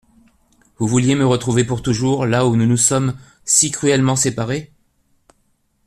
[0.79, 4.73] Vous vouliez me retrouver pour toujours là où nous nous sommes si cruellement séparés.